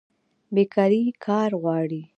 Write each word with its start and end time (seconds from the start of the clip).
بیکاري 0.55 1.01
کار 1.25 1.49
غواړي 1.63 2.01